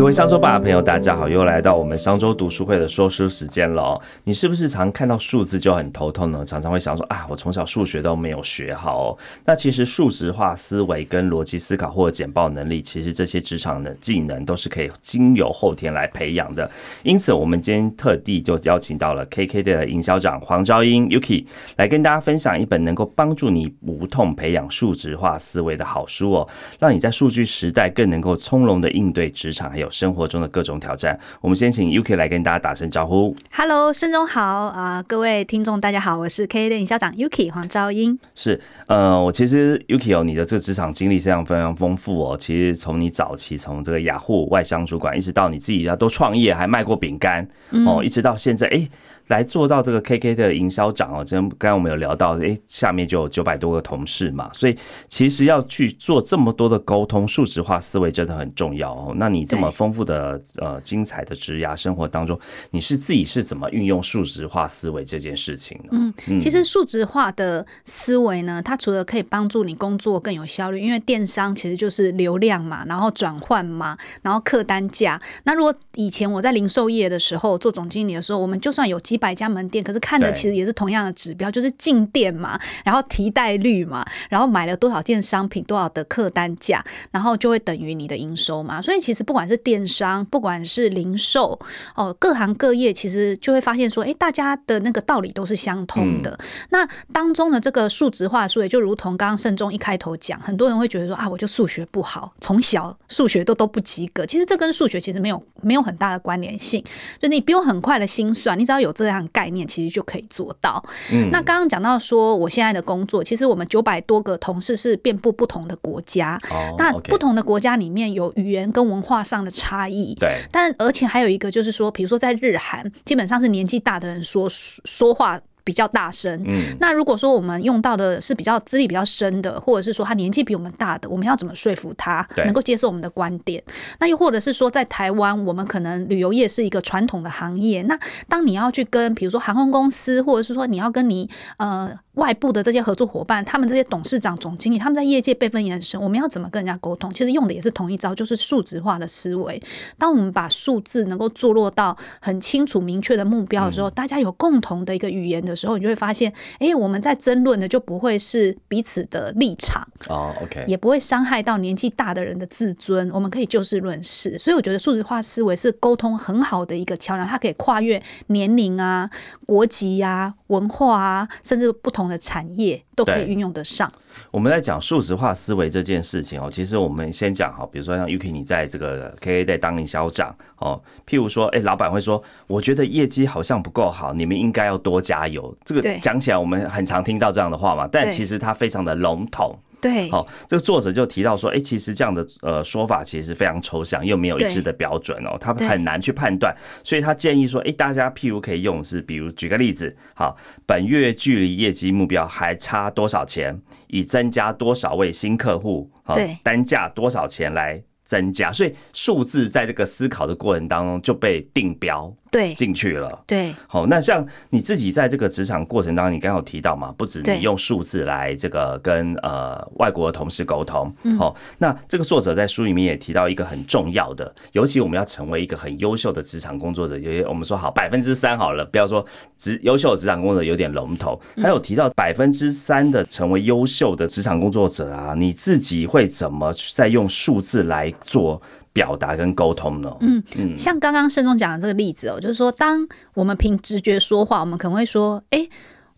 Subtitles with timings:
[0.00, 4.00] 各位商周吧的朋友，大家好，又来到我们商周读书会的说书时间了。
[4.24, 6.42] 你是不是常看到数字就很头痛呢？
[6.42, 9.18] 常常会想说啊，我从小数学都没有学好。
[9.44, 16.68] 那其实数值化思维跟逻辑思考或者简报能力，其实这些职场的技能都是可以经由后天来培养的。
[17.02, 21.44] 因此，我们今天特地就邀请到了 KK 的营销长黄昭英 Yuki
[21.76, 29.89] 来跟大家分享一本能够帮助你无痛培养数值化思维的好书哦，让你在数据时代更能够从容的应对职场还有。
[29.90, 33.34] 生活中的各种挑战，我们先请 UK 来跟大家打声招呼。
[33.52, 38.18] Hello，盛中好啊，各位听众大家好，我是 K 电影校长 UK 黄昭英。
[38.34, 42.36] 是，呃，我其实 UK 哦，你的这个职场经历非常非常丰富哦。
[42.38, 47.46] 其实从你早期从这个雅虎外商主管，一直到你自己要都创业，还卖过饼干
[47.86, 48.88] 哦，一直到现在，哎。
[49.30, 54.76] 来做到这个 KK 的营销长哦，真刚刚我们有聊到，哎，下面就有九百多个同事嘛，所以
[55.08, 59.14] 其实要去做这么多的沟通，数值化思维真的很重要哦。
[59.16, 62.38] 那你这么丰富的呃精彩的职涯生活当中，
[62.72, 66.12] 你是自己是怎么运用数值化思维这件事情呢？
[66.26, 75.22] 嗯，其实数值化的思维呢，它除了可以帮助你工作更有效率，因为电商其实就是流量嘛，然后转换嘛，然后客单价。
[75.44, 88.80] 那如果以前我在零售业的时候做总经理的时候，我们就算有基百家门店，可是看的其实也是同样的指标，就是进店嘛，然后提贷率嘛，然后买了多少件商品，多少的客单价，然后就会等于你的营收嘛。
[88.80, 91.60] 所以其实不管是电商，不管是零售，
[91.94, 96.38] 哦，各行各业其实就会发现说，哎，大家的那个道理都是相通的。
[96.70, 104.24] 那当中的这个数值化数，也就如同刚刚盛中一开头讲，很多人会觉得说啊，我就数学不好，从小数学都都不及格。
[104.24, 106.82] 其实这跟数学其实没有没有很大的关联性，
[107.18, 109.09] 就你不用很快的心算，你只要有这。
[109.10, 110.82] 这样概念其实就可以做到。
[111.12, 116.40] 嗯，那刚刚讲到说，我现在的工作，其实我们九百多个同事是遍布不同的国家。
[116.48, 120.14] 哦，那不同的国家里面有语言跟文化上的差异。
[120.20, 125.40] 对，但而且还有一个就是说，比如说在日韩，基本上是年纪大的人说说话。
[125.70, 133.62] 比较大声，嗯，那如果说我们用到的是比较资历比较深的，或者是说他年纪比我们大的，我们要怎么说服他能够接受我们的观点？
[134.00, 137.96] 那又或者是说，在台湾，我们可能旅游业是一个传统的行业，那
[138.28, 141.96] 当你要去跟比如说航空公司，或者是说你要跟你呃。
[142.14, 145.98] 外部的这些合作伙伴，他们这些董事长、总经理，他们在业界辈分也很深。
[145.98, 147.10] 我们要怎么跟人家沟通？
[147.14, 149.62] 其实用的也是同一招，就是数值化的思维。
[149.96, 163.10] 当我们把数字能够做落到很清楚、明确的目标的时候，大家有共同的一个语言的时候，你就会发现，哎，我们在争论的就不会是彼此的立场哦，OK，也不会伤害到年纪大的人的自尊。
[163.12, 164.38] 我们可以就事论事。
[164.38, 169.10] 所以我觉得数字化思维是沟通很好的一个桥梁，它可以跨越年龄啊、
[169.44, 171.90] 国籍啊、文化啊，甚至不。
[171.90, 173.92] 同的产业都可以运用得上。
[174.30, 185.56] 我们在讲数值化思维这件事情哦，其实我们先讲哈，比如说像 UK 你在这个 KA 在当营销长哦，譬如说，哎，老板会说，我觉得业绩好像不够好，你们应该要多加油。
[185.64, 189.58] 这个讲起来我们很常听到这样的话嘛，但其实它非常的笼统。
[189.80, 196.54] 对，好，这个作者就提到说，哎，其实这样的呃说法其实非常抽象，又没有一致的标准哦，他很难去判断，
[196.84, 200.36] 所以他建议说，哎，大家譬如可以用是，比如举个例子，好，
[200.66, 207.82] 本月距离业绩目标还差多少钱，以增加多少位新客户，好，单价多少钱来。
[208.10, 213.22] 增加，所以数字在这个思考的过程当中就被定标对进去了。
[213.24, 220.92] 对，好，那像你自己在这个职场过程当中，你刚有提到嘛，不止你用数字来这个跟呃外国的同事沟通。
[221.16, 229.06] 好，那这个作者在书里面也提到一个很重要的，尤其我们要成为一个很优秀的职场工作者，有些我们说好百分之三好了，不要说
[229.38, 237.94] 职优秀的职场工作者有点龙头，他有提到百分之三的成为优秀的职场工作者啊，你自己会怎么在用数字来？
[238.04, 238.40] 做
[238.72, 239.96] 表达跟沟通呢？
[240.00, 245.48] 嗯嗯，像刚刚盛中讲的这个例子哦，就是说，当我们凭直觉说话，我们可能会说，哎，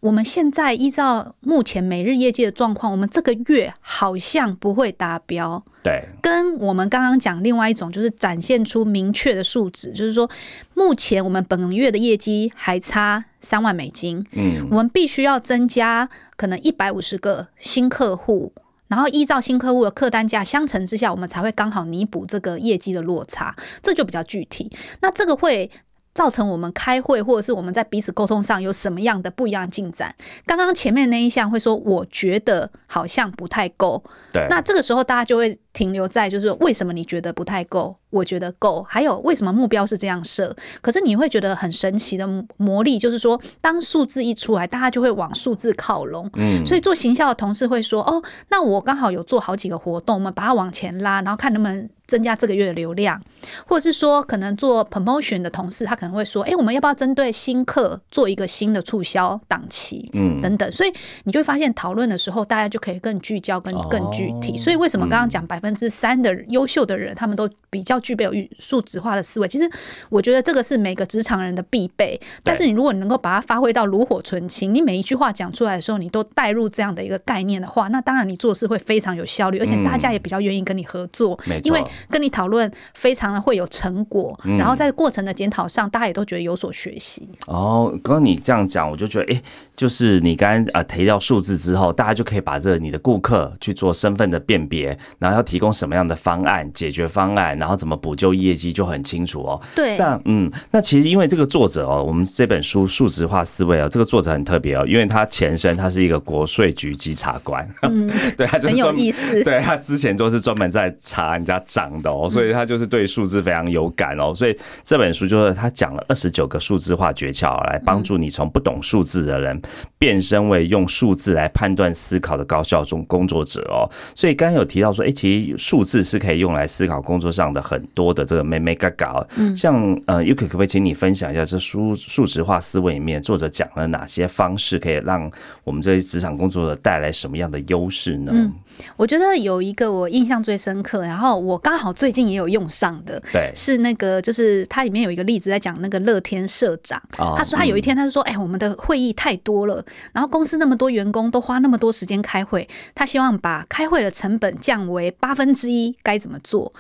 [0.01, 5.63] 我们现在依照目前每日业绩的状况，我们这个月好像不会达标。
[5.83, 10.29] 对，跟我们刚刚讲另外一种，就是展现出明确的数值，就是说，
[10.75, 18.53] 目前我们本月的业绩还差三万美金，嗯，我们必须要增加可能一百五十个新客户。
[18.93, 24.71] 然后依照新客户的客单价相乘之下，我们才会刚好弥补这个业绩的落差，这就比较具体。
[25.01, 25.71] 那这个会
[26.13, 30.15] 造成我们开会或者是我们在彼此沟通上有什么样的不一样进展？
[30.45, 34.05] 刚刚前面那一项会说，我觉得好像不太够。
[34.31, 40.55] 对，那这个时候大家就会停留在就是说为什么你觉得不太够，我觉得够，还有为什么目标是这样设？
[40.81, 42.27] 可是你会觉得很神奇的
[42.57, 46.31] 魔力，就是说当数字一出来，大家就会往数字靠拢。
[46.35, 53.19] 嗯，所以做行销的同事会说：“哦，那我刚好有做好几个活动，我们把它往前拉，然后看能不能。”增加这个月的流量，
[53.67, 60.71] 或者是说，可能做 promotion 的同事，他可能会说：“哎，我们要不要针对新客做一个新的促销档期？”嗯，等等。
[60.71, 60.93] 所以
[61.25, 64.59] 你就会发现，讨论的时候，大家就可以更聚焦、跟更具体。
[64.59, 69.49] 所以为什么刚刚讲百分之三的优秀的人，他们都比较具备有数值化的思维？
[69.49, 69.71] 其实
[70.11, 72.21] 我觉得这个是每个职场人的必备。
[72.43, 81.81] 但是你如果能够把它发挥到炉火纯青，你每一句话讲出来的时候，你都带入这样的一个概念的话，那当然你做事会非常有效率，而且大家也比较愿意跟你合作，因为。
[82.11, 87.29] 跟你讨论非常的会有成果，然后在过程的检讨上，大家也都觉得有所学习。
[87.47, 89.43] 哦，刚刚你这样讲，我就觉得，哎，
[89.75, 99.61] 就是你刚刚啊提到数字之后，大家就可以把这你的顾客去做身份的辨别，然后要提供什么样的方案、解决方案，然后怎么补救业绩就很清楚哦。
[99.75, 111.83] 对，那嗯，那其实因为这个作者哦，我们这本书数字化思维哦，这个作者很特别哦，因为他前身他是一个国税局稽查官，嗯， 对他就很有意思，对他之前都是专门在查人家账。
[112.01, 119.61] 的哦，所以他就是对数字非常有感哦，所以这本书就是他讲了二十九个数字化诀窍，来帮助你从不懂数字的人
[119.99, 123.91] 变身为用数字来判断思考的高效中工作者哦。
[124.15, 129.27] 所以刚刚有提到说，哎，其实数字是可以用来思考工作上的很多的这个美美嘎嘎。
[129.37, 129.75] 嗯，像
[130.07, 135.31] 呃，UK 可不可以请你分享一下这数数值化思维里面作者讲了哪些方式，可以让
[135.65, 138.33] 我们这些职场工作者带来什么样的优势呢？
[138.35, 138.53] 嗯，
[138.97, 156.73] 我觉得有一个我印象最深刻，然后我刚好最近也有用上的，对，是那个，就是它里面有一个例子在讲那个乐天社长，他说他有一天他就说，哎，我们的会议太多了，然后公司那么多员工都花那么多时间开会，他希望把开会的成本降为八分之一，该怎么做？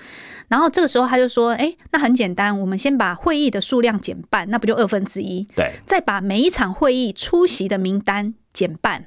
[0.48, 5.46] 然后这个时候他就说，哎，那很简单，我们先把会议的数量减半，那不就二分之一？
[5.54, 9.06] 对，再把每一场会议出席的名单减半。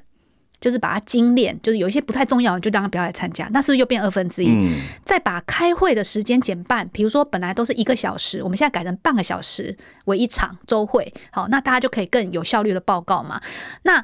[0.60, 4.57] 就是把它精炼，就是有一些不太重要，就让他不要来参加，那是不是又变二分之一？
[5.04, 9.75] 再把开会的时间减半，比如说本来都是一个小时，我们现在改成半个小时
[10.06, 13.42] 为一场周会，好，那大家就可以更有效率的报告嘛。
[13.84, 14.04] 那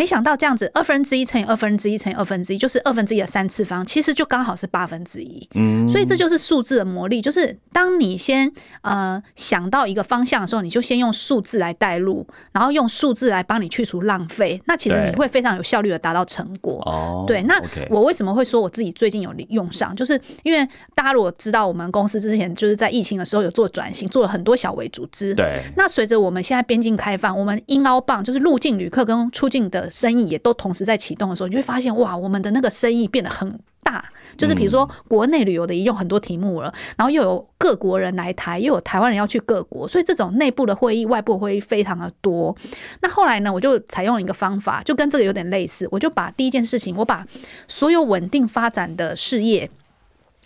[0.00, 5.46] 没想到这样子，二分之一乘以二分之一乘以二分之一，就是二分之一的三次方，其实就刚好是八分之一。
[5.52, 8.50] 嗯，所以这就是数字的魔力，就是当你先
[8.80, 16.80] 呃想到一个方向的时候，你就先用数字来带路，然后用数字来帮你去除浪费，那其实你会非常有效率的达到成果。
[16.86, 25.34] 哦，对，那我为什么会说我自己最近有用上，就是因为大家如果知道我们公司之前就是在疫情的时候有做转型，做了很多小微组织。
[25.34, 29.89] 对，那随着我们现在边境开放，我们英澳棒就是入境旅客跟出境的。
[29.90, 34.04] 生意也都同时在启动的时候，你会发现哇，我们的那个生意变得很大。
[34.36, 42.56] 就是比如说国内旅游的也用很多题目了，然后又有各国人来台，又有台湾人要去各国，所以这种内部的会议、外部会议非常的多。
[43.02, 47.26] 那后来呢，我就采用了一个方法，就跟这个有点类似，我就把第一件事情，我把
[47.68, 49.68] 所有稳定发展的事业。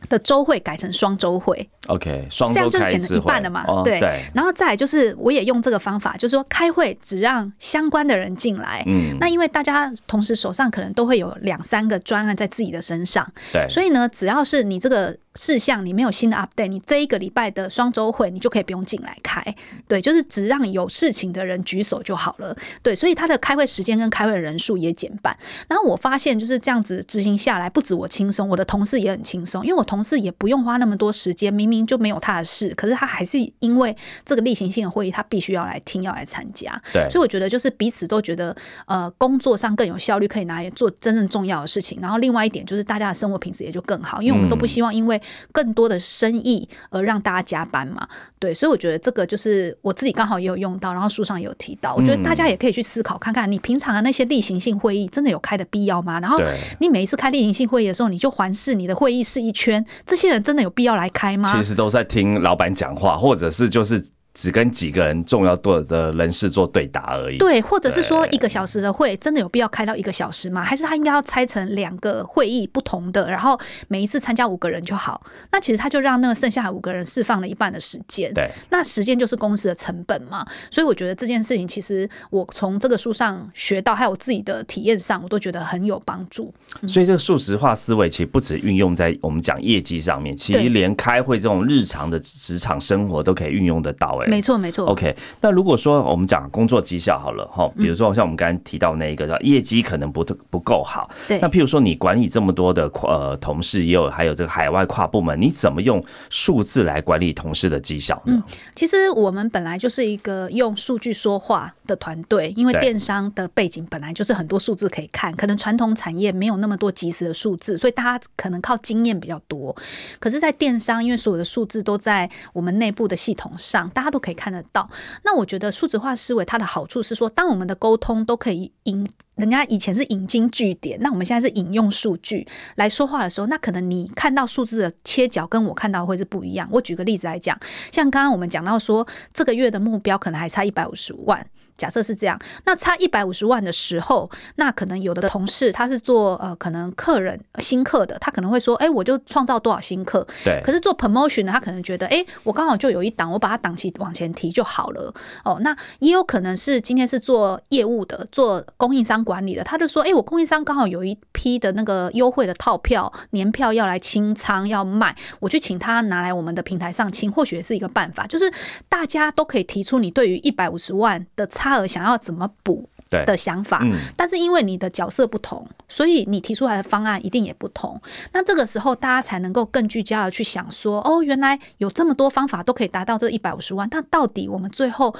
[0.08, 3.64] 的周会改成双周会，OK，双这样就是减了一半了嘛？
[3.82, 4.00] 对，
[4.34, 8.82] 然后再来就是，我也用这个方法，就是说开会只让相关的人进来。
[8.86, 15.16] 嗯，那因为大家同时手上可能都会有两三个专案在自己的身上，对，所以呢，只要是你这个。
[15.34, 19.42] 事项你没有新的 update，你这一个礼拜的双周会你就可以不用进来开，
[19.88, 25.36] 对，就是只让有事情的人举手就好了，对，所以他的开会时间跟开会的人数也减半。
[25.68, 36.80] 然后我发现就是这样子执行下来，不止我轻松，我的同事也很轻松，因为我同事也不用花那么多时间，明明就没有他的事，可是他还是因为这个例行性的会议，他必须要来听，要来参加。
[36.92, 38.54] 对，所以我觉得就是彼此都觉得
[38.86, 41.98] 呃工作上更有效率，可以拿来做真正重要的事情。
[42.00, 45.20] 然后另外一点就是大家的生活品质也就更好，因为我们都不希望因为
[45.52, 48.06] 更多的生意而让大家加班嘛？
[48.38, 51.94] 对，所以我觉得这个就是我自己刚好也有用到，然后书上也有提到。
[51.94, 56.20] 我觉得大家也可以去思考看看，你平常的那些例行性会议真的有开的必要吗？
[56.20, 56.38] 然后
[56.80, 61.52] 你每一次开例行性会议的时候，你就环视你的会议室一圈，这些人真的有必要来开吗？
[61.56, 64.13] 其实都在听老板讲话，或者是就是。
[64.34, 67.38] 只跟几个人重要多的人士做对答而已。
[67.38, 70.64] 对，或者是说一个小时的会，真的有必要开到一个小时吗？
[70.64, 75.22] 还是他应该要拆成两个会议不同的，然后每一次参加五个人就好？
[75.52, 78.34] 那其实他就让那个剩下五个人释放了一半的时间。
[78.34, 80.44] 对，那时间就是公司的成本嘛。
[80.68, 86.52] 所以我觉得这件事情，其实我从这个书上学到，还有我自己的体验上，我都觉得很有帮助。
[86.88, 94.18] 所以这个数实化思维其实不止运用在我们讲业绩上面，其实连开会这种日常的职场生活都可以运用得到。
[94.24, 94.86] 哎，没错没错。
[94.86, 108.42] OK，那如果说我们讲工作绩效好了哈，比如说像我们刚才提到那一个叫业绩可能不不够好，对那譬如说你管理这么多的呃同事，也有还有这个海外跨部门，你怎么用数字来管理同事的绩效呢？
[108.74, 119.74] 其实我们本来就是一个用数据说话的团队，因为对电商的背景本来就是很多数字可以看，可能传统产业没有那么多及时的数字，所以大家可能靠经验比较多。
[120.18, 124.88] 可是，在电商，因为所有的数字都在我们内部的系统上，大家都可以看得到。
[125.24, 129.04] 那我觉得数字化思维它的好处是说，当我们的沟通都可以引。
[129.34, 136.68] 人家以前是引经据典，那我们现在是引用数据来说话的时候，那可能你看到数字的切角跟我看到会是不一样。
[136.70, 137.58] 我举个例子来讲，
[137.90, 141.44] 像刚刚我们讲到说，这个月的目标可能还差一百五十万。
[141.76, 150.26] 假设是这样，那差一百五十万的时候，那可能有的同事他是做呃，可能客人新客的，他可能会说，哎、我就创造多少新客。
[150.44, 155.12] 对，可是做 promotion 呢，他可能觉得，哎、我刚好就有一档，我把它档期往前提就好了。
[155.44, 168.26] 哦，那也有可能是今天是做业务的，做供应商管理的，他就说，哎、我供应商刚好有一批的那个优惠的套票、年票要来清仓要卖，我去请他拿来我们的平台上清，或许也是一个办法。
[168.26, 168.52] 就是
[168.88, 178.00] 大家都可以提出你对于一百五十万的差额想要怎么补的想法，嗯，但是因为你的角色不同，所以你提出来的方案一定也不同。
[178.32, 185.14] 那这个时候，大家才能够更聚焦的去想说，哦，原来有这么多方法都可以达到这一百五十万，那到底我们最后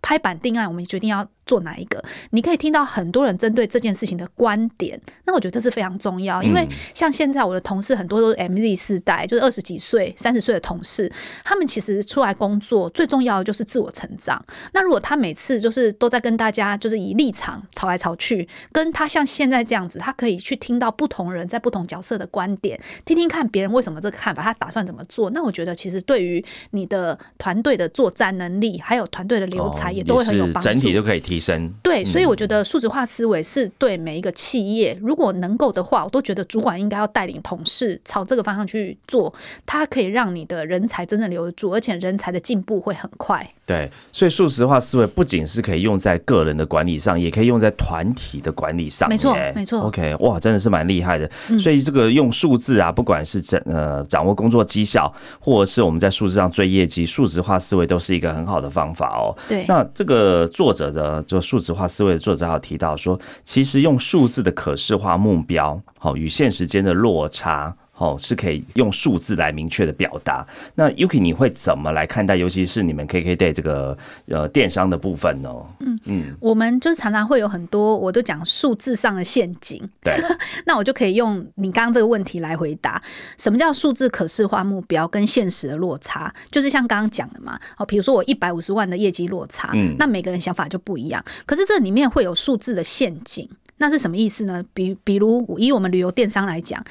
[0.00, 2.02] 拍板定案，我们决定要做哪一个？
[2.30, 11.10] 你可以听到很多人针对这件事情的观点，那我觉得这是非常重要，因为像现在我的同事很多都是 MZ 世代，就是二十几岁、三十岁的同事，
[11.44, 14.42] 他们其实出来工作最重要的就是自我成长。
[14.72, 25.30] 那如果他每次就是都在跟大家就是以立场吵来吵去，跟他像现在这样子，他可以去听到不同人在不同角色的观点，听听看别人为什么这个看法，他打算怎么做。
[25.30, 30.60] 那我觉得其实对于你的团队的作战能力，还有团队的流才，哦也都会很有帮助。
[30.60, 31.72] 整体都可以提升。
[31.82, 39.32] 对，所以我觉得数字化思维是对每一个企业，如果能够的话，我都觉得主管应该要带领同事朝这个方向去做，
[39.66, 43.52] 它可以让你的人才真正留得住，而且人才的进步会很快。
[43.66, 49.16] 对，所以数字化思维不仅是可以用在个人的管理上，也可以用在团体的管理上面。
[49.16, 51.30] 没错没错 OK，哇，真的是蛮厉害的。
[51.48, 59.34] 嗯所以这个用数字啊，不管是掌呃掌握工作绩效，或者是我们在数字上追业绩，数字化思维都是一个很好的方法哦。
[59.48, 67.74] 对，那这个作者的就数字化思维的作者还有提到说，其实用数字的可视化目标，好与现实间的落差。
[67.96, 70.46] 哦，是可以用数字来明确的表达。
[70.74, 72.34] 那 Yuki 你会怎么来看待？
[72.36, 73.96] 尤其是你们 KKday 这个
[74.26, 75.48] 呃电商的部分呢？
[75.78, 79.80] 嗯嗯我们就是常常会有很多，我都讲数字上的陷阱。
[80.02, 80.12] 对，
[80.66, 83.00] 那我就可以用你刚刚这个问题来回答：
[83.38, 86.34] 什么叫数字可视化目标跟现实的落差？
[86.50, 91.24] 就是像刚刚讲的嘛，哦，比如说我一百五十万的业绩落差，嗯那每个人想法就不一样。
[91.46, 93.48] 可是这里面会有数字的陷阱，
[93.78, 94.64] 那是什么意思呢？
[94.74, 96.84] 比比如以我们旅游电商来讲。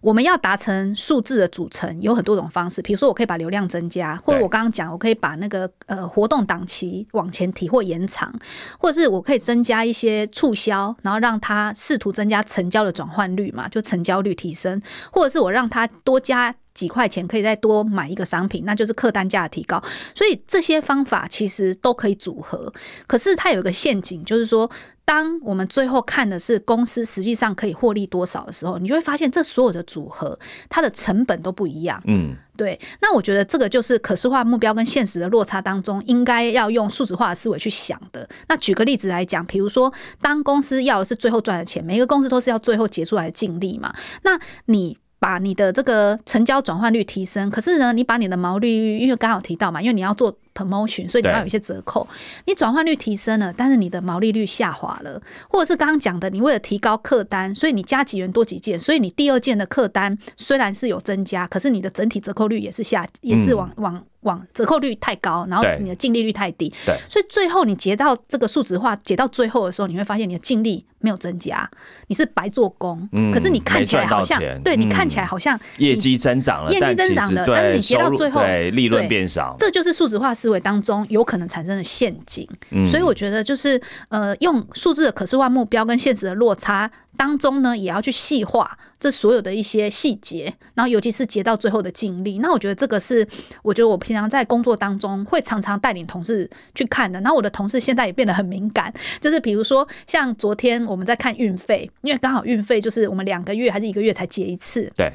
[0.00, 8.32] 我们要达成数字的组成有很多种方式，比如说我可以把流量增加，或者我刚刚讲，我可以把那个呃活动档期往前提或延长，
[8.78, 14.80] 或者是我可以增加一些促销，然后让它试图增加成交的转换率嘛，就成交率提升，
[15.12, 16.54] 或者是我让它多加。
[16.74, 19.82] 几块钱可以再多买一个商品，那就是客单价的提高。
[20.14, 22.72] 所以这些方法其实都可以组合，
[23.08, 24.70] 可是它有一个陷阱，就是说，
[25.04, 32.00] 当我们最后看的是公司实际上可以获利多少的时候，你就会发现这所有的组合它的成本都不一样。
[32.06, 38.28] 嗯，对，那我觉得这个就是可视化目标跟现实的落差当中，应该要用数字化的思维去想的。
[38.48, 43.92] 那举个例子来讲，比如说，当公司要的是最后赚的钱，每一个公司都是要最后结出来的净利嘛，
[44.22, 44.98] 那你。
[45.20, 52.06] 把你的这个成交转换率提升，可是呢，你把你的毛利率，因为刚好提到嘛，因为你要做 promotion，所以你要有一些折扣。
[52.46, 66.96] 你转换率提升了，但是你的毛利率下滑了，或者是刚刚讲的，你为了提高客单，所以你加几元多几件，所以你第二件的客单虽然是有增加，可是你的整体折扣率也是下，也是往、往往折扣率太高，然后你的净利率太低，对。
[67.08, 71.68] 所以最后你结到这个数值化，结到最后的时候，你会发现你的净利没有增加，
[72.08, 75.08] 你是白做工，嗯可是你看起来好像对你看嗯。
[75.08, 79.54] 起来好像业绩增长了，业绩增长了但是你结到最后对利润变少。
[79.58, 82.48] 这就是数字化思维当中有可能产生的陷阱。
[82.70, 92.38] 嗯所以我觉得就是呃，用数字的可视化目标跟现实的落差当中呢，也要去细化这所有的一些细节，然后尤其是结到最后的净利。
[92.38, 93.26] 那我觉得这个是
[93.62, 97.20] 我觉得我平常在工作当中会常常带领同事去看的。
[97.20, 105.12] 然后我的同事现在也变得很敏感，就是比如说像昨天我们在看运费，因为刚好运费就是我们两个月还是一个月才结一次，对，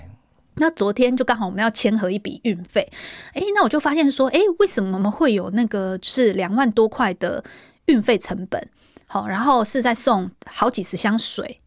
[0.55, 2.91] 那昨天就刚好我们要签合一笔运费，
[3.33, 7.43] 哎，那我就发现说，哎，为什么我们会有那个是两万多块的
[7.85, 8.69] 运费成本？
[9.07, 11.61] 好，然后是在送好几十箱水，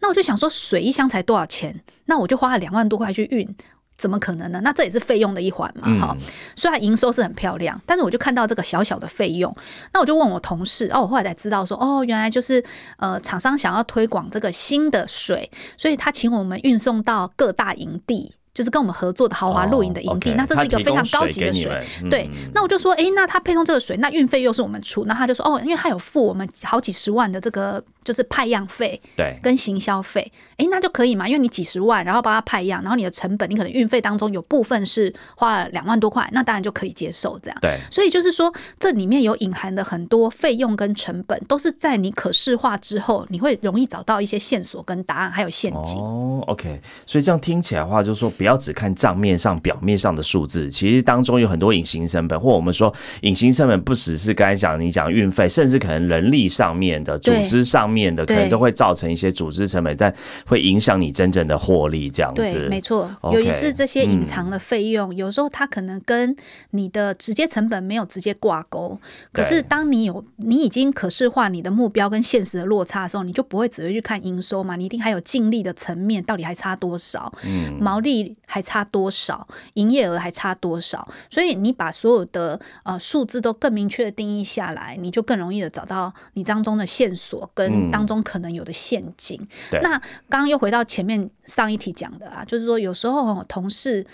[0.00, 1.82] 那我就想说，水一箱才多少钱？
[2.06, 3.56] 那我就花了两万多块去运。
[3.96, 4.60] 怎么可能呢？
[4.62, 6.16] 那这也是费用的一环嘛，哈。
[6.56, 9.54] 虽然营收是很漂亮，但是我就看到这个小小的费用，
[9.92, 12.62] 那我就问我同事，哦，我后来才知道说，哦，原来就是
[12.98, 18.34] 呃，厂商想要推广这个新的水，所以他请我们运送到各大营地。
[18.54, 21.84] 就是跟我们合作的豪华露营的营地，那这是一个非常高级的水。
[22.08, 37.58] 对，那我就说，哎，那他配送这个水，那运费又是我们出，那他就说，哦，因为他有付我们好几十万的这个就是派样费，对，跟行销费，哎，那就可以嘛，因为你几十万，然后帮他派样，然后你的成本，你可能运费当中有部分是花了两万多块，那当然就可以接受这样。
[37.60, 46.00] 对，所以就是说，这里面有隐含的很多费用跟成本，都是在你可视化之后，你会容易找到一些线索跟答案，还有陷阱。
[46.00, 48.32] 哦，OK，所以这样听起来的话，就是说。
[48.44, 62.10] 不要只看账面上、表面上的数字，其实当中有很多隐形成本，或我们说隐形成本不只是刚才讲你讲运费，甚至可能人力上面的、组织上面的，可能都会造成一些组织成本，但会影响你真正的获利。
[62.10, 66.36] 这样子，没错，尤其是这些隐藏的费用，有时候它可能跟
[66.72, 69.00] 你的直接成本没有直接挂钩。
[69.32, 77.32] 可是当你有你已经可视化你的目标跟现实的落差的时候，你就不会只会去看营收嘛，你一定还有净利的层面，到底还差多少？
[77.46, 78.33] 嗯，毛利。
[78.46, 79.46] 还差多少？
[79.74, 81.06] 营业额还差多少？
[81.30, 89.40] 所以你把所有的呃数字都更明确的定义下来，你就更容易的找到你当中的线索跟当中可能有的陷阱。
[89.82, 89.98] 那
[90.28, 94.06] 刚刚又回到前面上一题讲的啊，就是说有时候同事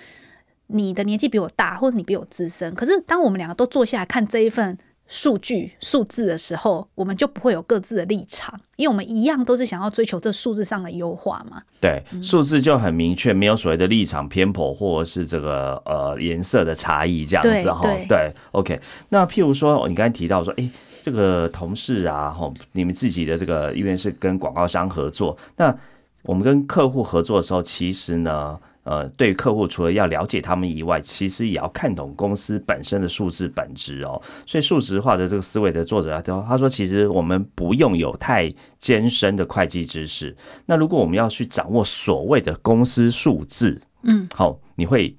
[0.69, 4.79] 你的年纪比我大，或者你比我资深，可是当我们两个都坐下来看这一份。
[5.11, 11.61] 数据数字的时候，我们就不会有各自的立场，因为我们一样都是想要追求这数字上的优化嘛。
[11.81, 17.83] 对，数字就很明确，没有所谓的立场偏颇或者是这个呃颜色的差异这样子哈。
[18.09, 18.81] 对，OK。
[19.09, 20.71] 那譬如说，你刚才提到说，哎，
[21.03, 25.77] 这个同事啊，吼，你们自己的这个因为是跟广告商合作，那
[26.23, 28.57] 我们跟客户合作的时候，其实呢。
[28.83, 34.21] 呃，对客户除了要了解他们以外，其实也要看懂公司本身的数字本质哦。
[34.47, 40.35] 所以数值化的这个思维的作者他说，其实我们不用有太艰深的会计知识。
[40.67, 45.17] 那如果我们要去掌握所谓的公司数字，嗯，好，你会。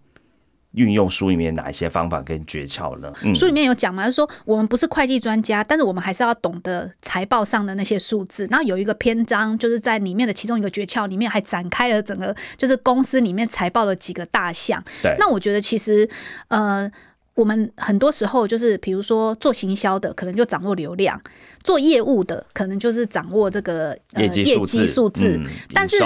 [0.73, 3.11] 运用书里面哪一些方法跟诀窍呢？
[3.35, 8.47] 书里面有讲嘛，就是说我们不是会计专家，但是我们还是要懂得财报上的那些数字。
[8.49, 14.81] 然后有一个篇章，就是在里面的其中一个诀窍里面，还展开了整个就是公司里面财报的几个大项。
[15.01, 16.09] 对，那我觉得其实
[16.47, 16.89] 呃，
[17.33, 21.17] 我们很多时候就是比如说做行销的，可能就掌握流量；
[21.63, 25.41] 做业务的，可能就是掌握这个呃业绩数字。
[25.73, 25.97] 但是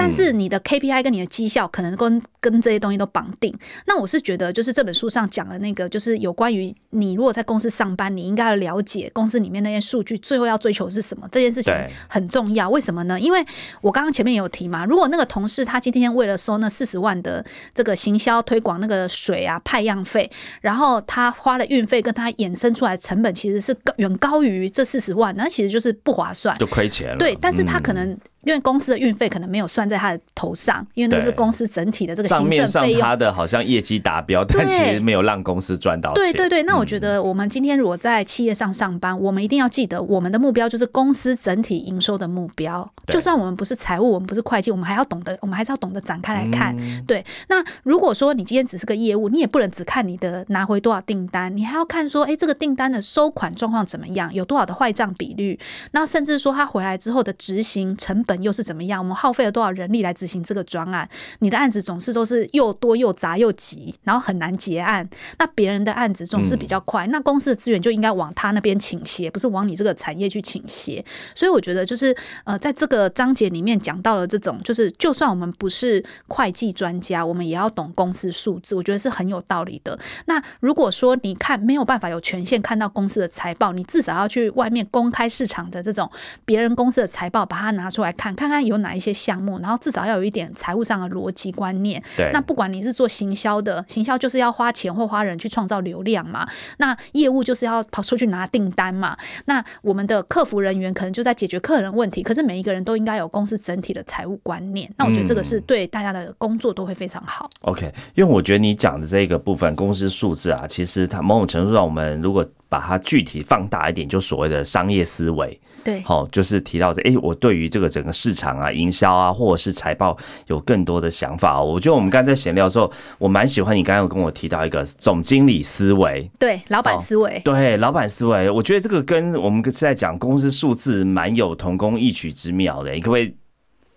[0.00, 3.54] 但是你的 KPI 跟你的绩效可能跟跟这些东西都绑定。
[3.86, 11.74] 那我是觉得，就是这本书上讲的那个，就是有关于你如果在公司上班，你应该要了解公司里面那些数据，最后要追求是什么，这件事情
[12.08, 12.70] 很重要。
[12.70, 13.20] 为什么呢？
[13.20, 13.44] 因为
[13.82, 20.30] 我刚刚前面有提嘛，如果那个同事他今天为了收那四十万的这个行销推广那个水啊派样费，
[20.62, 27.18] 然后他花了运费跟他衍生出来成本其实是远高于这四十万，那其实就是不划算，就亏钱了。
[27.18, 28.16] 对，但是他可能。
[28.42, 33.00] 因为公司的运费可能没有算在他的头上，因为那是公司整体的这个行政费用。
[33.00, 36.22] 他的好像业绩达标，但其实没有让公司赚到钱。
[36.22, 42.90] 对对对，那我觉得我们今天如果在企业上上班，我们一定要记得我们的目标就是公司整体营收的目标。
[43.08, 46.76] 就算我们不是财务，我们不是会计，我们还要懂得，我们还是要懂得展开来看。
[47.06, 55.58] 对，那如果说你今天只是个业务，你也不能只看你的拿回多少订单，你还要看说，哎，这个订单的收款状况怎么样，有多少的坏账比率，
[55.92, 59.00] 那甚至说他回来之后的执行成本又是怎么样。
[59.00, 61.08] 我们耗费了多少人力来执行这个专案？
[61.38, 65.08] 你的案子总是都是又多又杂又急，然后很难结案。
[65.38, 71.04] 那别人的案子总是比较快，那公司的资源就应该往他那边倾斜，不是往你这个产业去倾斜。
[71.34, 72.14] 所以我觉得，就是
[72.44, 79.98] 呃，在这个章节里面讲到了这种，就是就算我们不是会计专家，我们也要懂公司数字，我觉得是很有道理的。
[80.26, 86.10] 那如果说你看没有办法有权限看到公司的财报，你至少要去外面公开市场的这种
[86.44, 89.00] 别人公司的财报，把它拿出来看看看有哪一。
[89.00, 92.02] 些项目，然后至少要有一点财务上的逻辑观念。
[92.18, 96.46] 对，那不管你是做行销的，行销就是要花钱或花人去创造流量嘛。
[96.76, 99.16] 那业务就是要跑出去拿订单嘛。
[99.46, 102.22] 那我们的客服人员可能就在解决客人问题。
[102.22, 104.92] 可是每一个人都应该有公司整体的财务观念。
[104.98, 107.48] 那我觉得这个是对大家的工作都会非常好。
[107.62, 115.60] OK，因为我觉得你讲的这个部分公司数字啊，其实它某种程度上，我们如果把它具体放大一点，就所谓的商业思维。
[115.82, 121.60] 对，好，就是提到这，哎，我对于这个整个市场啊、营销啊，或者是财报有更多的想法。
[121.60, 128.48] 我觉得我们刚才在闲聊的时候，我蛮喜欢你刚刚有跟我提到一个总经理思维，对，老板思维，对，老板思维。
[128.48, 132.92] 我觉得这个跟我们是在讲公司数字蛮有同工异曲之妙的。
[132.92, 133.34] 你可不可以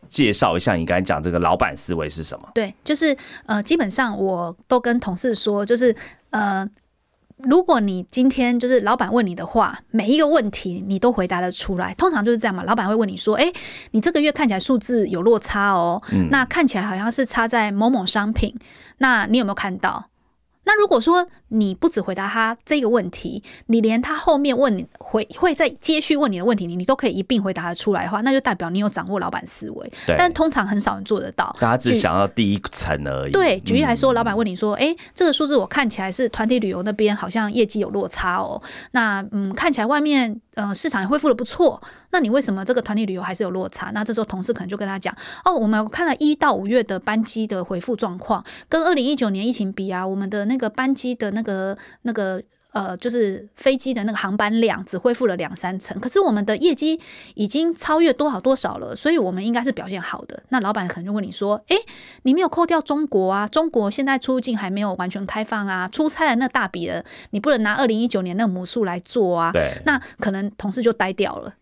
[0.09, 2.49] 介绍一下你刚才讲这个老板思维是什么？
[2.55, 5.95] 对，就是呃，基本上我都跟同事说，就是
[6.31, 6.67] 呃。
[7.43, 12.63] 如果你今天就是老板问你的话，每一个问题你都回答得出来，通常就是这样嘛。
[12.63, 13.51] 老板会问你说：“哎，
[13.91, 18.55] 你这个月看起来数字有落差哦，那看起来好像是差在某某商品，
[18.99, 20.05] 那你有没有看到？”
[20.65, 29.91] 那如果说你不只回答他这个问题，你连他后面问你回会再接续问你的问题，你你都可以一并回答得出来的话，那就代表你有掌握老板思维。
[30.17, 31.55] 但通常很少人做得到。
[31.59, 33.31] 大家只想要第一层而已。
[33.31, 38.61] 对，举例来说，老板问你说：“哎，这个数字我看起来是团体旅游那边好像业绩有落差哦。
[38.91, 41.81] 那嗯，看起来外面呃市场也恢复的不错。
[42.11, 43.89] 那你为什么这个团体旅游还是有落差？
[43.91, 56.99] 那这时候同事可能就跟他讲：哦，我们看了一到五月的班机的回复状况，跟二零一九年疫情比啊，我们的那个班机的那个那个呃，就是飞机的那个航班量只恢复了两三成，可是我们的业绩
[57.35, 60.41] 已经超越多少多少了，所以我们应该是表现好的。
[60.49, 61.77] 那老板可能就问你说：诶，
[62.23, 63.47] 你没有扣掉中国啊？
[63.47, 69.51] 中国现在出境还没有完全开放啊，出差的那大笔的，你不能拿二零一九年那母数来做啊。
[69.51, 71.53] 对，那可能同事就呆掉了。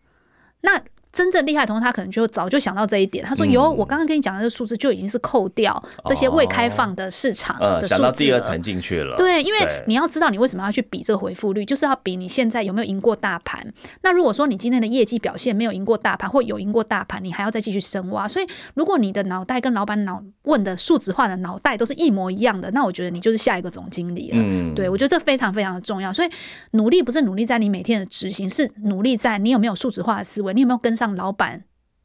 [0.62, 0.80] 那
[1.12, 3.22] 真正厉害的同事，他可能就早就想到这一点。
[3.22, 9.14] 他说：“有，我刚刚跟你讲的这个数字就已经是扣掉这些未开放的市场的想到第二层进去了。
[9.18, 13.62] 对，因为你要知道你为什么要去比这个回复率，就是要比你现在有没有赢过大盘。
[14.00, 18.26] 那如果说你今天的业绩表现没有赢过大盘，或有赢过大盘，你还要再继续深挖。
[18.26, 24.38] 所以，如果你的脑袋跟老板脑问的数字化的脑袋都是一模一样的，那我觉得你就是下一个总经理了。
[24.40, 26.10] 嗯，对我觉得这非常非常的重要。
[26.10, 26.28] 所以，
[26.70, 31.01] 努力不是努力在你每天的执行，是努力在你有没有数字化的思维，你有没有跟上。
[31.02, 31.64] 让老板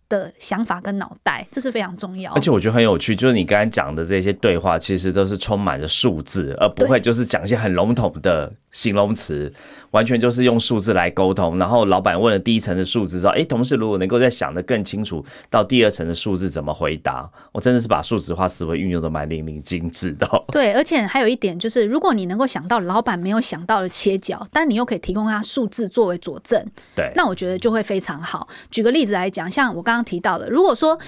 [0.10, 2.32] 的想法跟脑袋，这是非常重要。
[2.34, 8.54] 而且我觉得很有趣，就是你刚才讲的这些对话，其实都是充满着数字，而不会就是讲一些很笼统的。
[8.70, 9.52] 形容词
[9.91, 20.30] 完全就是用数字来沟通，然后老板问了第一层的数字之后，哎，同事如果能够再想得更清楚，到第二层的数字怎么回答，我真的是把数字化思维运用的蛮淋漓尽致的。
[20.52, 28.48] 对，而且还有一点就是，如果你能够想到老板没有想到的切角，但你又可以提供他数字作为佐证，对，那我觉得就会非常好。
[28.70, 30.99] 举个例子来讲，像我刚刚提到的，如果说。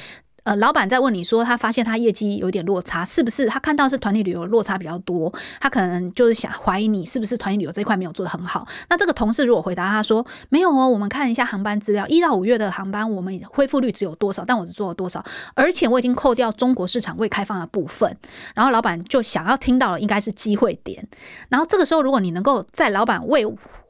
[0.44, 3.46] 呃，老板在问你说，他发现他业绩有点落差，是不是？
[3.46, 8.66] 他看到是团体旅游落差比较多，他可能就是想怀疑你是不是团体旅游这一块没有做的很好。
[8.90, 15.24] 那这个同事如果回答他说没有哦，我们看一下航班资料，一到五月的航班我们恢复率只有多少，但我只做了多少，
[15.56, 18.18] 而且我已经扣掉中国市场未开放的部分。
[18.56, 21.06] 然后老板就想要听到了应该是机会点。
[21.50, 23.46] 然后这个时候，如果你能够在老板为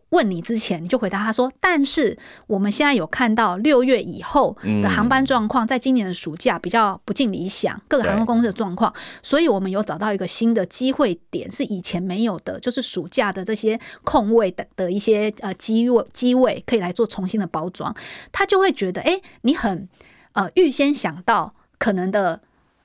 [0.09, 2.17] 问你之前，你就回答他说：“但是
[2.47, 17.95] 我们现在有看到六月以后的航班状况，在今年的暑假比较不尽理想，各个航空公司的状况，所以我们有找到一个新的机会点，是以前没有的，就是暑假的这些空位的的一些呃机位机位可以来做重新的包装。
[18.31, 19.87] 他就会觉得，哎，你很
[20.33, 22.41] 呃预先想到可能的。”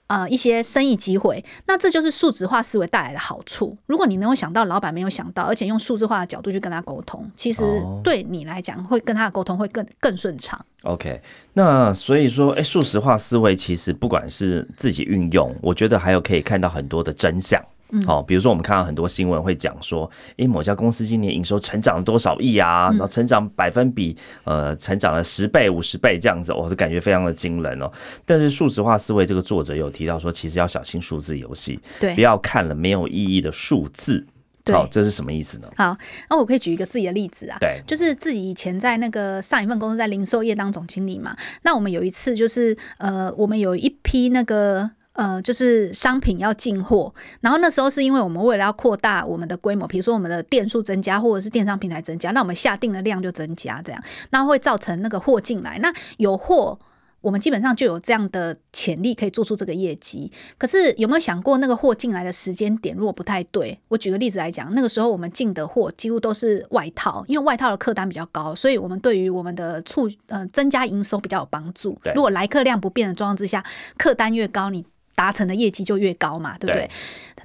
[0.06, 3.76] 呃，一些生意机会，那这就是数字化思维带来的好处。
[3.86, 7.64] 如果你能够想到老板没有想到，而且用数字化的角度去跟他沟通，其实
[8.02, 10.62] 对你来讲，会跟他的沟通会更更顺畅。
[10.82, 11.22] OK，
[11.54, 17.58] 那所以说，哎，数字化思维其实不管是自己运用，我觉得还有可以看到很多的真相。
[18.02, 22.90] 好，比如说我们看到很多新闻会讲说，诶，某家公司今年营收成长了多少亿啊？
[22.90, 27.90] 然后成长百分比，呃，成长了十倍、五十倍这样子，我是感觉非常的惊人哦。
[28.24, 34.26] 但是数字化思维这个作者有提到说，其实要小心数字游戏，对，不要看了没有意义的数字。
[34.72, 35.68] 好，这是什么意思呢？
[35.76, 35.96] 好，
[36.30, 41.36] 那我可以举一个自己的例子啊，对，就是自己以前在那个上一份公司在零售业当总经理嘛。
[41.62, 44.90] 那我们有一次就是呃，我们有一批那个。
[45.14, 56.76] 呃，就是商品要进货，然后那时候是因为我们为了要扩大我们的规模，比如说我们的店数增加，或者是电商平台增加，那我们下定的量就增加，这样，那会造成那个货进来，那有货，
[57.20, 60.30] 我们基本上就有这样的潜力可以做出这个业绩。
[60.58, 63.78] 可是有没有想过，那个货进来的时间点如果不太对？
[63.86, 71.96] 我举个例子来讲，那个时候我们进的货几乎都是外套，因为外套的客单比较高，所以我们对于我们的促呃增加营收比较有帮助。
[72.16, 73.64] 如果来客量不变的状况之下，
[73.96, 76.90] 客单越高，你达成的业绩就越高嘛，对不对？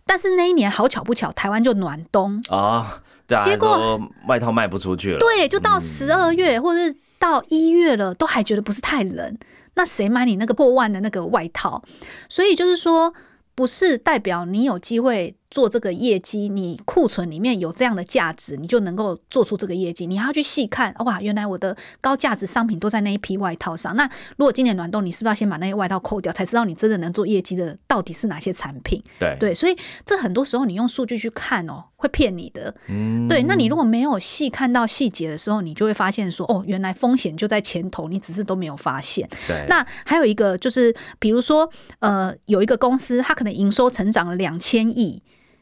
[0.05, 3.01] 但是那一年好巧不巧，台湾就暖冬啊，
[3.41, 5.19] 结果外套卖不出去了。
[5.19, 9.37] 对，就到十二月或者是到一月了，都还觉得不是太冷。
[9.75, 11.83] 那谁买你那个破万的那个外套？
[12.27, 13.13] 所以就是说，
[13.53, 20.05] 不是代表你有机会做这个业绩，你库存里面有这样的价值，你就能够做出这个业绩。
[20.05, 23.95] 你还要去细看，哇，原来我的高价值商品都在那一批外套上。
[23.95, 24.07] 那
[24.37, 29.01] 如果今年暖冬，你是不是要先把那些外套扣掉，才知道你真的能做业绩的到底是哪些产品？
[29.19, 32.73] 对对，所以这很多时候你用数据去看哦，会骗你的。
[32.87, 39.27] 嗯对，那你如果没有细看到细节的时候，你就会发现说，哦，原来风险就在前头，你只是都没有发现。
[39.47, 41.67] 对，那还有一个就是，比如说，
[42.01, 45.21] 呃，有一个公司，它可能营收成长了两千亿，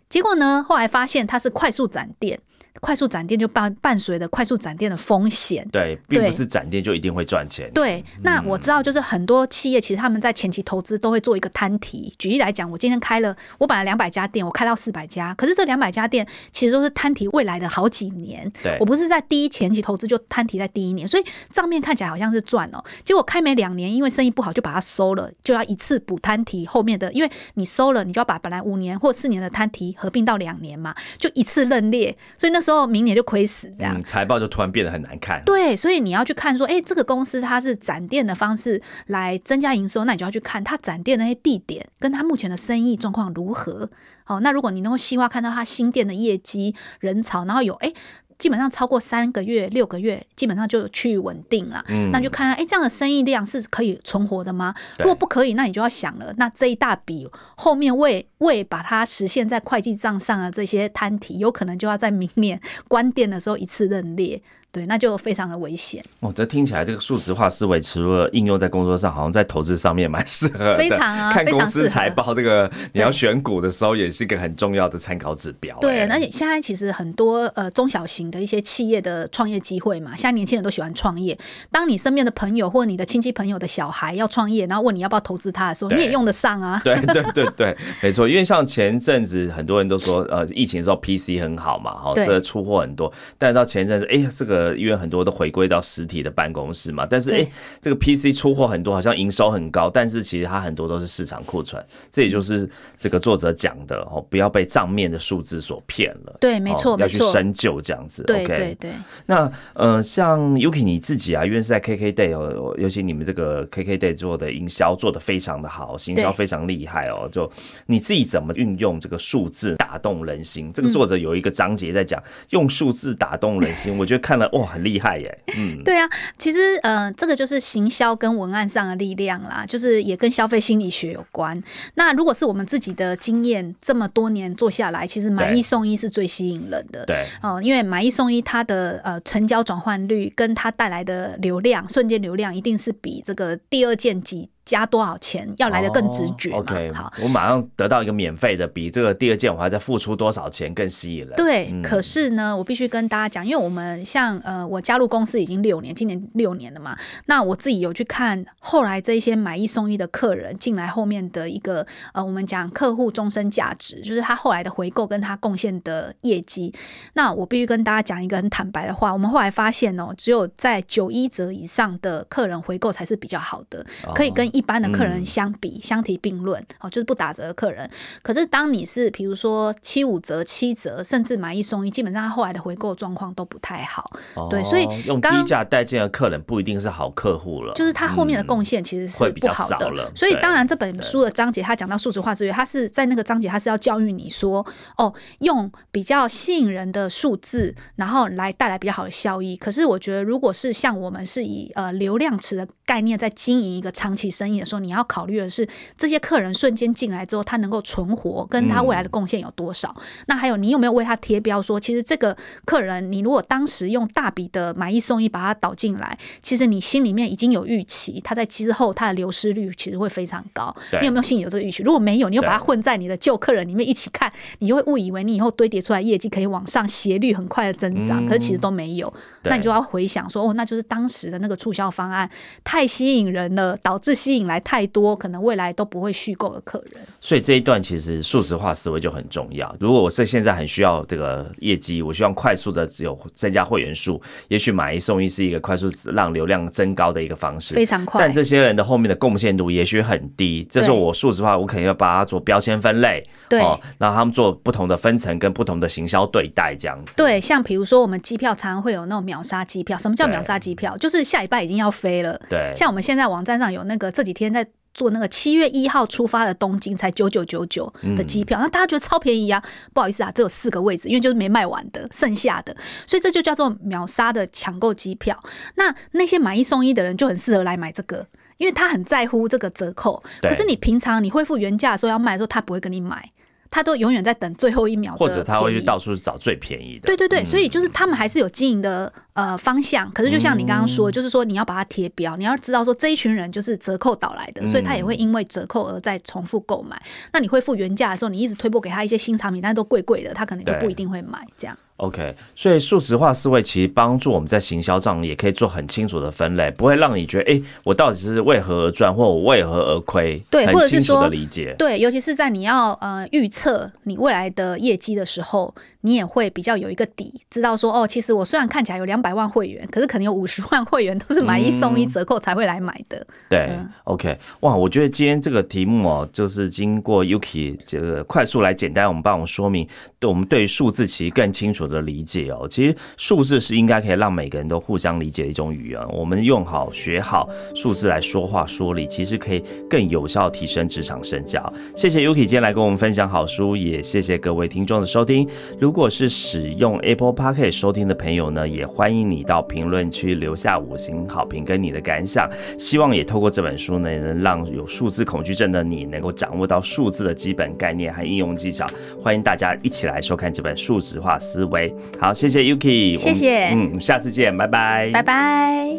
[0.09, 2.39] 结果呢，后来发现它是快速展店，
[2.81, 5.67] 快速展店就伴伴随着快速展店的风险。
[5.71, 7.71] 对，并不是展店就一定会赚钱。
[7.73, 12.13] 对，那我知道，就是很多企业其实他们在前期投资都会做一个摊提。
[12.17, 18.51] 举例来讲，我今天开了，我本来两百家店，我开到四百家，可是这两百家店其实都是摊提未来的好几年。
[18.61, 33.97] 对我不是在第一前期投资就摊提在第一年，所以账面看起来好像是赚哦，结果开没两年，因为生意不好就把它收了，就要一次补摊提后面的，因为你收了，你就要把本来五年或四年的摊提合并到两年嘛，就一次认列，所以那时候明年就亏死这样。
[33.97, 35.41] 嗯，财报就突然变得很难看。
[35.45, 43.89] 对，所以你要去看说，哎，这个公司它是展店的方式来增加营收，那你就要去看它展店那些地点跟它目前的生意状况如何。
[44.25, 47.93] 好，那如果你能够细化看到它新店的业绩、人潮，然后有哎。
[48.37, 51.83] 基本上超过三个月、六个月，基本上就趋于稳定了。
[51.87, 54.73] 嗯那就看看，哎，这样的生意量是可以存活的吗？
[54.99, 64.41] 如果不可以，那你就要想了，那这一大笔后面为为把它实现在会计账上的这些摊体，有可能就要在明年关店的时候一次认列。
[64.71, 70.77] 对，那就非常的危险，哦，这听起来这个数值化思维，除了应用在工作上，好像在投资上面蛮适合的。
[70.77, 75.75] 非常啊看公司财报，这个你要选股的时候，也是一个很重要的参考指标。
[75.79, 81.35] 对，哎而且现在其实很多呃中小型的一些企业的创业机会嘛，现在年轻人都喜欢创业。
[81.71, 86.79] 当你身边的朋友或你的亲戚朋友的小孩要创业，然后问你要不要投资他的时候，你也用得上啊。
[86.83, 97.47] 对对 对对，没错，因为像前阵子很多人都说，呃，疫情的时候 PC 很好嘛，哈，对这出货很多，但到前阵子，哎呀，这个因为很多都回归到实体的办公室嘛，但是对哎，
[97.81, 106.37] 这个 PC 出货很多，好像营收很高，但是其实它很多都是市场库存，这也就是这个作者讲的哦，不要被账面的数字所骗了。
[106.39, 107.07] 对，没错，哦要。
[107.07, 108.21] 去深究这样子。
[108.23, 108.91] 对 OK 对对，
[109.25, 117.27] 那呃，像 Yuki 你自己啊，因为是在 KK Day 哦，尤其你们这个 KK Day 做的营销做的非常的好，行销非常厉害哦。
[117.31, 117.49] 就
[117.85, 120.67] 你自己怎么运用这个数字打动人心？
[120.67, 125.39] 嗯这个作者有一个章节在讲、用数字打动人心， 我觉得看了哇，很厉害耶。
[125.57, 131.61] 嗯，对啊，其实呃，这个就是行销跟文案上的力量啦，就是也跟消费心理学有关。
[131.95, 137.05] 那如果是我们自己的经验，这么多年做下来，其实买一送一是最吸引人的。
[137.05, 146.57] 对，哦，因为买一送一，它的呃成交转换率跟它带来的流量，瞬间流量一定是比这个第二件几加多少钱要来的更直觉嘛。
[146.57, 151.33] 哦 OK，好，我马上得到一个免费的，比这个第二件我还在付出多少钱更吸引人。
[151.37, 156.97] 对，嗯可是呢，我必须跟大家讲，因为我们像呃，我加入公司已经六年，今年六年了嘛。
[157.27, 166.73] 那我自己有去看后来这一些买一送一的客人进来后面的一个呃，我们讲客户终身价值，就是他后来的回购跟他贡献的业绩。
[167.13, 177.87] 那我必须跟大家讲一个很坦白的话，我们后来发现哦，只有在九一折以上的客人回购才是比较好的，可以跟一般的客人相比、相提并论哦，就是不打折的客人。
[178.23, 184.03] 可是当你是比如说七五折、七折，甚至买一送一，基本上他后来的回购状况都不太好。
[184.49, 194.65] 对所以哦用低刚价带进的客人不一定是好客户了，就是他后面的贡献其实是会比较不好的少了，所以当然这本书的章节他讲到数值化之余，他是在那个章节他是要教育你说，
[194.97, 199.55] 哦，用比较吸引人的数字，然后来带来比较好的效益。
[199.55, 209.95] 可是我觉得，如果是像我们是以呃流量池的概念在经营一个长期生意的时候，你要考虑的是这些客人瞬间进来之后，他能够存活，跟他未来的贡献有多少。
[210.27, 220.75] 那还有你有没有为他贴标说，其实这个客人，你如果当时用大笔的买一送一把他导进来，其实你心里面已经有预期，他在之后他的流失率其实会非常高。
[221.01, 221.83] 你有没有心里有这个预期？
[221.83, 229.11] 如果没有，你又把它混在你的旧客人里面一起看，你就会误以为你以后堆叠出来业绩可以往上斜率很快的增长，可是其实都没有。
[229.43, 232.29] 那你就要回想说，哦，那就是当时的那个促销方案
[232.63, 237.01] 太吸引人了，导致吸引来太多可能未来都不会续购的客人。
[237.19, 239.75] 所以这一段其实数字化思维就很重要。
[239.79, 257.15] 如果我是现在很需要这个业绩，我希望快速的只有增加会员数，也许买一送一是一个快速让流量增高的一个方式，非常快但这些人的后面的贡献度也许很低，这时候我数字化，我肯定要把它做标签分类，对哦，然后他们做不同的分层跟不同的行销对待这样子。
[257.17, 260.97] 对，像比如说我们机票常常会有那种秒杀机票，什么叫秒杀机票？
[260.97, 262.39] 就是下礼拜已经要飞了。
[262.49, 269.63] 对，像我们现在网站上有那个这几天在做那个七月一号出发的东京才九九九九的机票，那大家觉得超便宜啊？
[269.93, 272.75] 不好意思啊，只有四个位置，因为就是没卖完的，剩下的，
[273.05, 275.39] 所以这就叫做秒杀的抢购机票。
[275.75, 278.25] 那那些买一送一的人就很适合来买这个，
[278.57, 280.23] 因为他很在乎这个折扣。
[280.41, 283.31] 可是你平常你恢复原价的时候要卖的时候，他不会跟你买。
[283.69, 287.05] 他都永远在等最后一秒，或者他会去到处找最便宜的。
[287.05, 290.11] 对对对，所以就是他们还是有经营的呃方向。
[290.11, 296.99] 可是就像你刚刚说，就是说你要把它贴标，你要知道说这一群人就是折扣导来的，所以他也会因为折扣而再重复购买。
[297.31, 301.77] 那你恢复原价的时候，你一直推播给他一些新产品，但是都贵贵的，他可能就不一定会买这样。
[301.97, 310.39] OK，所以数值化思维其实帮助我们在行销上也可以做很清楚的分类，不会让你觉得哎，我到底是为何而赚，或我为何而亏？
[310.51, 311.73] 对，或者是说理解。
[311.75, 323.25] 对，尤其是在你要呃预测你未来的业绩的时候，你也会比较有一个底，知道说哦，其实我虽然看起来有两百万会员，可是可能有五十万会员都是买一送一折扣才会来买的。
[323.49, 323.69] 对
[324.03, 329.87] ，OK，哇，我觉得今天这个题目哦，就是经过 Yuki 这个快速来简单，我们帮我们说明，
[330.19, 331.87] 对我们对数字其实更清楚。
[331.87, 336.09] 的理解哦，其实数字是应该可以让每个人都互相理解的一种语言。
[336.09, 341.63] 我们用好学好数字来说话说理，其实可以更有效提升职场身价。
[341.95, 345.47] 谢谢 Yuki 今天来跟我们分享好书，也谢谢各位听众的收听。
[345.79, 352.49] 如果是使用 Apple p o c k e t 收听的朋友呢，也欢迎你到评论区留下五星好评跟你的感想。
[352.77, 358.87] 希望也透过这本书呢，能让有数字恐惧症的你能够掌握到数字的基本概念和应用技巧。
[359.21, 361.93] 欢迎大家一起来收看这本数字化思维。
[362.19, 365.91] 好，谢谢 Yuki，谢谢，嗯，下次见，拜拜，拜拜。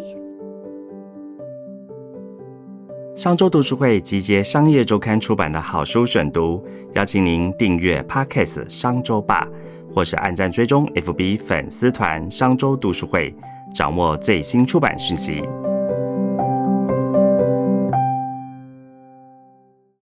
[3.15, 9.49] 商周读书会集结商业周刊出版的好书选读，邀请您订阅 Podcast 商周吧，
[9.95, 13.35] 或是按赞追踪 FB 粉丝团商周读书会，
[13.75, 15.43] 掌握最新出版讯息。